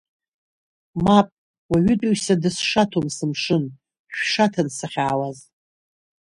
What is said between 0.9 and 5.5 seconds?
Мап, уаҩытәыҩса дысшаҭом сымшын, шәшаҭан сахьаауаз.